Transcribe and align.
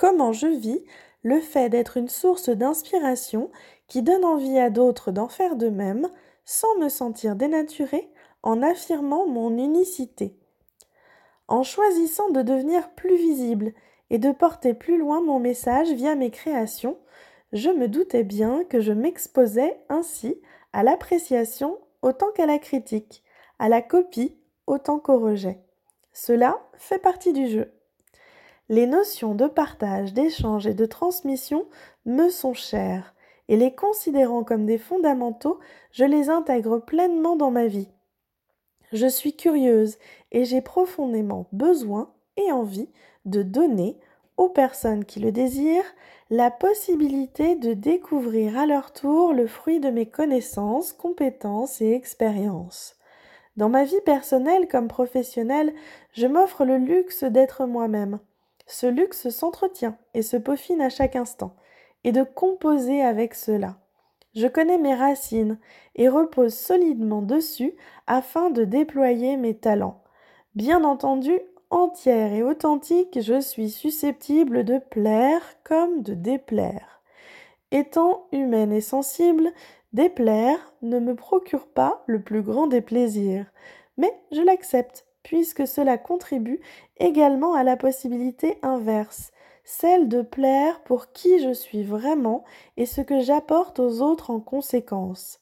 comment 0.00 0.32
je 0.32 0.46
vis 0.46 0.82
le 1.22 1.40
fait 1.40 1.68
d'être 1.68 1.98
une 1.98 2.08
source 2.08 2.48
d'inspiration 2.48 3.50
qui 3.86 4.00
donne 4.00 4.24
envie 4.24 4.58
à 4.58 4.70
d'autres 4.70 5.10
d'en 5.10 5.28
faire 5.28 5.56
de 5.56 5.68
même 5.68 6.08
sans 6.46 6.74
me 6.78 6.88
sentir 6.88 7.36
dénaturée 7.36 8.10
en 8.42 8.62
affirmant 8.62 9.26
mon 9.26 9.58
unicité. 9.58 10.38
En 11.48 11.62
choisissant 11.62 12.30
de 12.30 12.40
devenir 12.40 12.94
plus 12.94 13.14
visible 13.14 13.74
et 14.08 14.16
de 14.16 14.32
porter 14.32 14.72
plus 14.72 14.96
loin 14.96 15.20
mon 15.20 15.38
message 15.38 15.92
via 15.92 16.14
mes 16.14 16.30
créations, 16.30 16.96
je 17.52 17.68
me 17.68 17.86
doutais 17.86 18.24
bien 18.24 18.64
que 18.64 18.80
je 18.80 18.94
m'exposais 18.94 19.82
ainsi 19.90 20.40
à 20.72 20.82
l'appréciation 20.82 21.76
autant 22.00 22.30
qu'à 22.34 22.46
la 22.46 22.58
critique, 22.58 23.22
à 23.58 23.68
la 23.68 23.82
copie 23.82 24.34
autant 24.66 24.98
qu'au 24.98 25.18
rejet. 25.18 25.60
Cela 26.14 26.58
fait 26.78 27.00
partie 27.02 27.34
du 27.34 27.48
jeu. 27.48 27.70
Les 28.70 28.86
notions 28.86 29.34
de 29.34 29.48
partage, 29.48 30.14
d'échange 30.14 30.68
et 30.68 30.74
de 30.74 30.86
transmission 30.86 31.66
me 32.06 32.28
sont 32.28 32.54
chères, 32.54 33.16
et 33.48 33.56
les 33.56 33.74
considérant 33.74 34.44
comme 34.44 34.64
des 34.64 34.78
fondamentaux, 34.78 35.58
je 35.90 36.04
les 36.04 36.30
intègre 36.30 36.78
pleinement 36.78 37.34
dans 37.34 37.50
ma 37.50 37.66
vie. 37.66 37.88
Je 38.92 39.08
suis 39.08 39.34
curieuse 39.34 39.98
et 40.30 40.44
j'ai 40.44 40.60
profondément 40.60 41.48
besoin 41.50 42.12
et 42.36 42.52
envie 42.52 42.88
de 43.24 43.42
donner 43.42 43.98
aux 44.36 44.50
personnes 44.50 45.04
qui 45.04 45.18
le 45.18 45.32
désirent 45.32 45.92
la 46.30 46.52
possibilité 46.52 47.56
de 47.56 47.74
découvrir 47.74 48.56
à 48.56 48.66
leur 48.66 48.92
tour 48.92 49.32
le 49.32 49.48
fruit 49.48 49.80
de 49.80 49.90
mes 49.90 50.06
connaissances, 50.06 50.92
compétences 50.92 51.80
et 51.80 51.90
expériences. 51.90 52.96
Dans 53.56 53.68
ma 53.68 53.82
vie 53.82 54.00
personnelle 54.06 54.68
comme 54.68 54.86
professionnelle, 54.86 55.74
je 56.12 56.28
m'offre 56.28 56.64
le 56.64 56.76
luxe 56.76 57.24
d'être 57.24 57.66
moi-même. 57.66 58.20
Ce 58.70 58.86
luxe 58.86 59.30
s'entretient 59.30 59.98
et 60.14 60.22
se 60.22 60.36
peaufine 60.36 60.80
à 60.80 60.90
chaque 60.90 61.16
instant, 61.16 61.56
et 62.04 62.12
de 62.12 62.22
composer 62.22 63.02
avec 63.02 63.34
cela. 63.34 63.78
Je 64.36 64.46
connais 64.46 64.78
mes 64.78 64.94
racines 64.94 65.58
et 65.96 66.08
repose 66.08 66.54
solidement 66.54 67.20
dessus 67.20 67.74
afin 68.06 68.48
de 68.48 68.62
déployer 68.62 69.36
mes 69.36 69.56
talents. 69.56 70.04
Bien 70.54 70.84
entendu, 70.84 71.36
entière 71.70 72.32
et 72.32 72.44
authentique, 72.44 73.18
je 73.20 73.40
suis 73.40 73.70
susceptible 73.70 74.62
de 74.62 74.78
plaire 74.78 75.42
comme 75.64 76.02
de 76.02 76.14
déplaire. 76.14 77.02
Étant 77.72 78.28
humaine 78.30 78.72
et 78.72 78.80
sensible, 78.80 79.50
déplaire 79.92 80.72
ne 80.82 81.00
me 81.00 81.16
procure 81.16 81.66
pas 81.66 82.04
le 82.06 82.22
plus 82.22 82.42
grand 82.42 82.68
des 82.68 82.82
plaisirs, 82.82 83.46
mais 83.96 84.14
je 84.30 84.42
l'accepte, 84.42 85.06
puisque 85.22 85.66
cela 85.66 85.98
contribue 85.98 86.60
également 86.98 87.54
à 87.54 87.62
la 87.62 87.76
possibilité 87.76 88.58
inverse, 88.62 89.32
celle 89.64 90.08
de 90.08 90.22
plaire 90.22 90.82
pour 90.82 91.12
qui 91.12 91.38
je 91.40 91.52
suis 91.52 91.82
vraiment 91.82 92.44
et 92.76 92.86
ce 92.86 93.00
que 93.00 93.20
j'apporte 93.20 93.78
aux 93.78 94.02
autres 94.02 94.30
en 94.30 94.40
conséquence. 94.40 95.40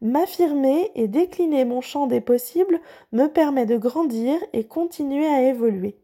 M'affirmer 0.00 0.90
et 0.94 1.08
décliner 1.08 1.64
mon 1.64 1.80
champ 1.80 2.06
des 2.06 2.20
possibles 2.20 2.80
me 3.12 3.26
permet 3.26 3.66
de 3.66 3.78
grandir 3.78 4.38
et 4.52 4.64
continuer 4.64 5.26
à 5.26 5.42
évoluer. 5.42 5.98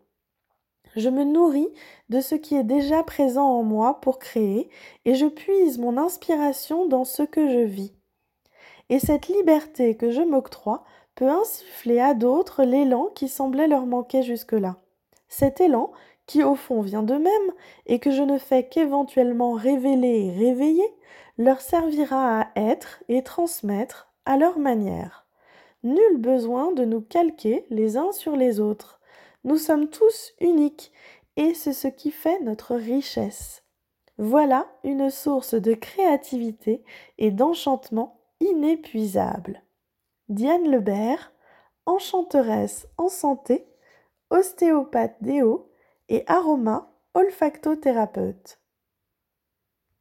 Je 0.97 1.09
me 1.09 1.23
nourris 1.23 1.69
de 2.09 2.21
ce 2.21 2.35
qui 2.35 2.57
est 2.57 2.65
déjà 2.65 3.03
présent 3.03 3.47
en 3.47 3.63
moi 3.63 4.01
pour 4.01 4.19
créer 4.19 4.69
et 5.05 5.15
je 5.15 5.27
puise 5.27 5.79
mon 5.79 5.97
inspiration 5.97 6.87
dans 6.89 7.05
ce 7.05 7.23
que 7.23 7.48
je 7.48 7.61
vis. 7.61 7.93
Et 8.89 8.98
cette 8.98 9.29
liberté 9.29 9.97
que 9.97 10.11
je 10.11 10.23
m'octroie 10.23 10.83
peut 11.14 11.28
insuffler 11.28 12.00
à 12.00 12.14
d'autres 12.14 12.64
l'élan 12.64 13.06
qui 13.14 13.28
semblait 13.28 13.69
leur 13.69 13.86
manquer 13.86 14.22
jusque-là. 14.22 14.77
Cet 15.28 15.61
élan, 15.61 15.92
qui 16.27 16.42
au 16.42 16.55
fond 16.55 16.80
vient 16.80 17.02
d'eux-mêmes 17.02 17.52
et 17.86 17.98
que 17.98 18.11
je 18.11 18.22
ne 18.22 18.39
fais 18.39 18.69
qu'éventuellement 18.69 19.52
révéler 19.52 20.27
et 20.27 20.47
réveiller, 20.47 20.89
leur 21.39 21.61
servira 21.61 22.41
à 22.41 22.48
être 22.56 23.02
et 23.08 23.22
transmettre 23.22 24.12
à 24.27 24.36
leur 24.36 24.58
manière. 24.58 25.27
Nul 25.83 26.18
besoin 26.18 26.73
de 26.73 26.85
nous 26.85 27.01
calquer 27.01 27.64
les 27.70 27.96
uns 27.96 28.12
sur 28.12 28.36
les 28.36 28.61
autres. 28.61 29.01
Nous 29.45 29.56
sommes 29.56 29.89
tous 29.89 30.33
uniques 30.40 30.92
et 31.36 31.55
c'est 31.55 31.73
ce 31.73 31.89
qui 31.89 32.11
fait 32.11 32.39
notre 32.40 32.74
richesse. 32.74 33.64
Voilà 34.18 34.67
une 34.85 35.08
source 35.08 35.55
de 35.55 35.73
créativité 35.73 36.85
et 37.17 37.30
d'enchantement 37.30 38.20
inépuisable. 38.40 39.62
Diane 40.30 40.68
Lebert, 40.68 41.33
enchanteresse 41.86 42.86
en 42.98 43.08
santé, 43.08 43.67
ostéopathe 44.30 45.17
déo 45.20 45.73
et 46.08 46.23
aroma 46.29 46.95
olfactothérapeute. 47.14 48.60